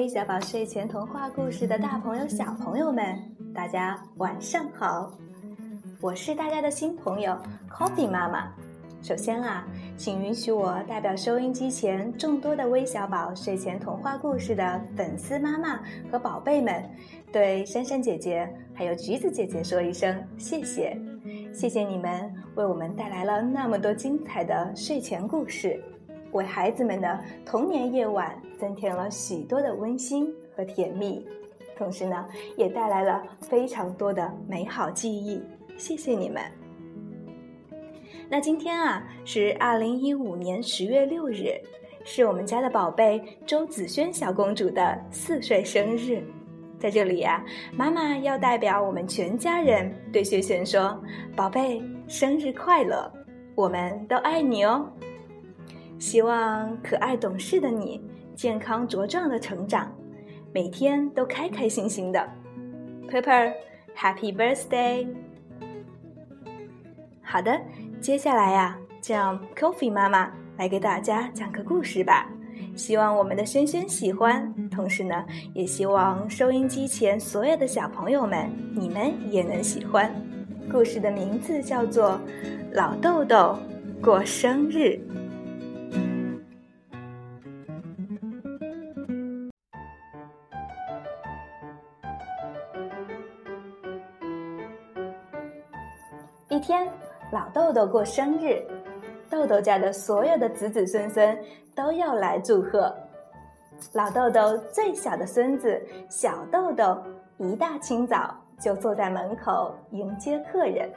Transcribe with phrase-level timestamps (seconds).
[0.00, 3.04] 微小宝睡前童话故事的大朋友、小朋友们，
[3.54, 5.12] 大家晚上好！
[6.00, 7.36] 我是大家的新朋友
[7.70, 8.50] Coffee 妈妈。
[9.02, 9.68] 首先啊，
[9.98, 15.78] 请允许我代表收音机前众多的微小宝睡前童话故事的粉丝妈妈
[16.10, 16.82] 和宝贝们，
[17.30, 20.98] 对珊珊姐姐还有橘子姐姐说一声谢谢！
[21.52, 25.78] 谢谢你们为我们带来了那么多精彩的睡前故事。
[26.32, 31.26] 为孩子们的童年夜晚增添了许多的温馨和甜蜜，
[31.76, 35.42] 同时呢，也带来了非常多的美好记忆。
[35.76, 36.42] 谢谢你们。
[38.28, 41.60] 那今天啊，是二零一五年十月六日，
[42.04, 46.22] 是我们家的宝贝周子轩小公主的四岁生日。
[46.78, 47.44] 在这里呀，
[47.76, 50.98] 妈妈要代表我们全家人对轩轩说
[51.36, 53.12] ：“宝贝，生日快乐！
[53.54, 54.90] 我们都爱你哦。”
[56.00, 58.02] 希望可爱懂事的你
[58.34, 59.92] 健康茁壮的成长，
[60.50, 62.26] 每天都开开心心的。
[63.06, 65.06] Pepper，Happy Birthday！
[67.20, 67.60] 好的，
[68.00, 72.26] 接下来呀，就让 Coffee 妈妈来给大家讲个故事吧。
[72.74, 80.10] 希望我们的轩轩喜欢，同时呢，也希望收音机前所有的小朋友们，你们也能喜欢。
[80.72, 82.12] 故事的名字叫做
[82.72, 83.58] 《老豆豆
[84.00, 84.98] 过生日》。
[96.50, 96.84] 一天，
[97.30, 98.60] 老豆豆过生日，
[99.30, 101.38] 豆豆家的所有的子子孙孙
[101.76, 102.92] 都要来祝贺。
[103.92, 107.00] 老豆豆最小的孙子小豆豆
[107.38, 110.92] 一大清早就坐在门口迎接客人。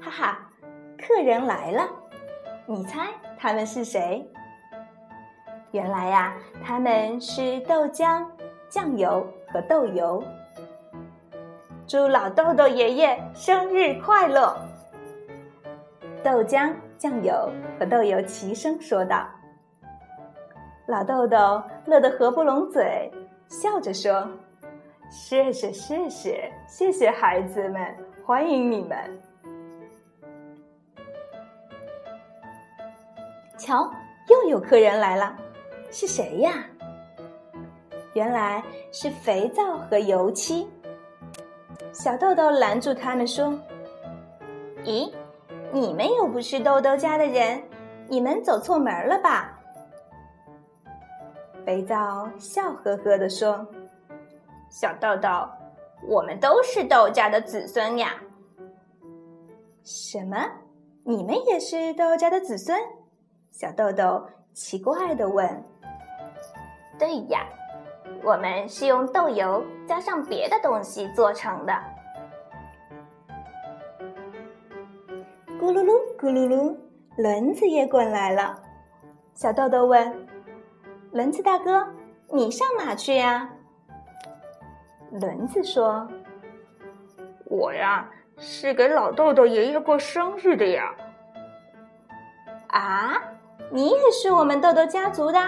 [0.00, 0.50] 哈哈，
[0.96, 1.82] 客人来了，
[2.64, 4.24] 你猜他们是谁？
[5.72, 6.32] 原来呀，
[6.64, 8.24] 他们是豆浆、
[8.68, 10.22] 酱油和豆油。
[11.88, 14.56] 祝老豆豆爷爷生日快乐！
[16.20, 17.48] 豆浆、酱油
[17.78, 19.24] 和豆油齐声说道。
[20.86, 23.08] 老豆豆乐得合不拢嘴，
[23.46, 24.28] 笑着说
[25.10, 27.80] ：“谢谢，谢谢，谢谢孩子们，
[28.24, 28.98] 欢迎你们！”
[33.56, 33.88] 瞧，
[34.28, 35.36] 又有客人来了，
[35.92, 36.64] 是谁呀？
[38.14, 38.60] 原来
[38.90, 40.68] 是肥皂和油漆。
[41.98, 43.58] 小豆豆拦住他们说
[44.84, 45.10] ：“咦，
[45.72, 47.62] 你们又不是豆豆家的人，
[48.06, 49.58] 你们走错门了吧？”
[51.64, 53.66] 肥皂笑呵呵地说
[54.68, 55.48] ：“小豆豆，
[56.06, 58.10] 我们都是豆家的子孙呀。
[59.82, 60.36] ”“什么？
[61.02, 62.78] 你们也是豆家的子孙？”
[63.50, 65.64] 小豆豆奇怪的问。
[67.00, 67.40] “对呀。”
[68.22, 71.72] 我们是用豆油加上别的东西做成的。
[75.60, 76.76] 咕噜噜，咕噜噜，
[77.16, 78.58] 轮子也滚来了。
[79.34, 80.26] 小豆豆问
[81.12, 81.86] ：“轮子大哥，
[82.30, 83.48] 你上哪去呀？”
[85.10, 86.06] 轮子说
[87.46, 90.94] ：“我呀，是给老豆豆爷爷过生日的呀。”
[92.68, 93.22] 啊，
[93.70, 95.38] 你也是我们豆豆家族的？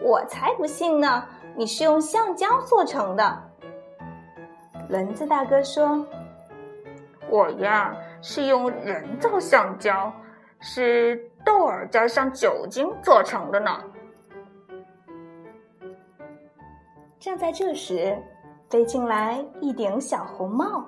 [0.00, 1.24] 我才不信呢！
[1.58, 3.42] 你是用橡胶做成的，
[4.88, 6.06] 轮子大哥说
[7.28, 7.92] ：“我呀
[8.22, 10.12] 是用人造橡胶，
[10.60, 13.76] 是豆儿加上酒精做成的呢。”
[17.18, 18.16] 正在这时，
[18.70, 20.86] 飞进来一顶小红帽。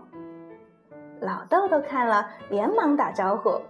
[1.21, 3.61] 老豆豆看了，连忙打招呼：“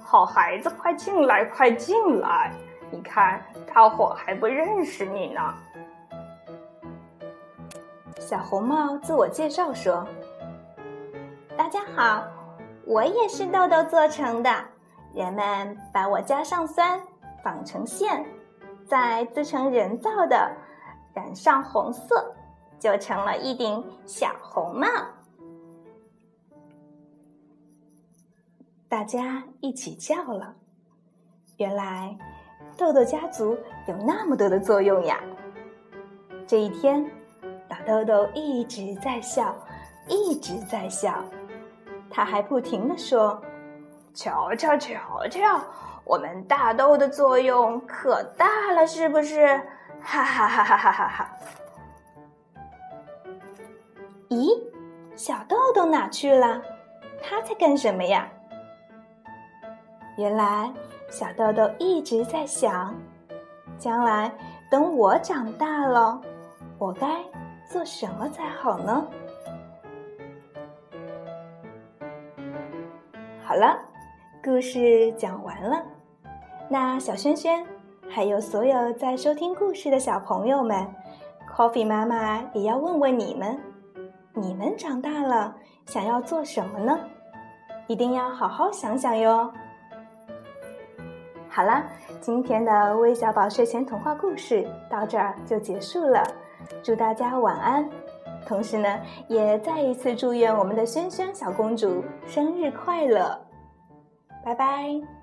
[0.00, 2.52] 好孩子，快进来，快进来！
[2.92, 3.42] 你看，
[3.74, 5.40] 大伙还不认识你呢。”
[8.28, 10.06] 小红帽自我介绍说
[11.56, 12.22] ：“大家好，
[12.84, 14.50] 我也是豆豆做成的。
[15.14, 17.00] 人们把我加上酸，
[17.42, 18.22] 纺成线，
[18.86, 20.54] 再织成人造的，
[21.14, 22.34] 染上红色，
[22.78, 24.86] 就成了一顶小红帽。”
[28.90, 30.54] 大家一起叫了。
[31.56, 32.14] 原来，
[32.76, 33.56] 豆豆家族
[33.86, 35.18] 有那么多的作用呀！
[36.46, 37.10] 这一天。
[37.88, 39.56] 豆豆一直在笑，
[40.08, 41.24] 一直在笑，
[42.10, 43.40] 他还不停的说
[44.12, 45.58] ：“瞧瞧瞧瞧，
[46.04, 49.58] 我们大豆的作用可大了，是不是？”
[50.04, 51.36] 哈哈哈哈哈哈哈！
[54.28, 54.62] 咦，
[55.16, 56.60] 小豆豆哪去了？
[57.22, 58.28] 他在干什么呀？
[60.18, 60.70] 原来
[61.08, 62.94] 小豆豆一直在想，
[63.78, 64.30] 将来
[64.70, 66.20] 等我长大了，
[66.78, 67.06] 我该
[67.68, 69.06] 做什么才好呢？
[73.44, 73.78] 好了，
[74.42, 75.84] 故事讲完了。
[76.66, 77.62] 那小轩轩，
[78.08, 80.86] 还有所有在收听故事的小朋友们
[81.54, 83.60] ，Coffee 妈妈也要问问你们：
[84.32, 85.54] 你们长大了
[85.84, 86.98] 想要做什么呢？
[87.86, 89.52] 一定要好好想想哟。
[91.50, 91.84] 好啦，
[92.18, 96.22] 今天的微小宝睡前童话故事到这儿就结束了。
[96.82, 97.88] 祝大家晚安，
[98.46, 103.38] 同时呢，也再一次祝愿我们的萱萱小公主生日快乐。
[104.44, 105.17] 拜拜。